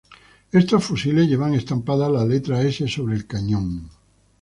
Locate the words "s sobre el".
2.63-3.27